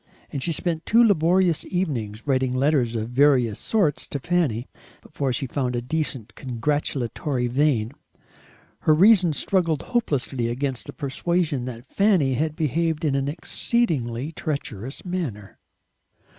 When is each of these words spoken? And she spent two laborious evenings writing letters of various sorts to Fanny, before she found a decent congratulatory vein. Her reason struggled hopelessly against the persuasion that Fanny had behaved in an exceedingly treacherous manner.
And 0.31 0.41
she 0.41 0.51
spent 0.51 0.87
two 0.87 1.03
laborious 1.03 1.63
evenings 1.63 2.25
writing 2.25 2.55
letters 2.55 2.95
of 2.95 3.09
various 3.11 3.59
sorts 3.59 4.07
to 4.07 4.17
Fanny, 4.17 4.67
before 5.03 5.31
she 5.31 5.45
found 5.45 5.75
a 5.75 5.81
decent 5.83 6.33
congratulatory 6.33 7.45
vein. 7.45 7.91
Her 8.79 8.95
reason 8.95 9.31
struggled 9.31 9.83
hopelessly 9.83 10.47
against 10.47 10.87
the 10.87 10.93
persuasion 10.93 11.65
that 11.65 11.87
Fanny 11.87 12.33
had 12.33 12.55
behaved 12.55 13.05
in 13.05 13.13
an 13.13 13.27
exceedingly 13.27 14.31
treacherous 14.31 15.05
manner. 15.05 15.59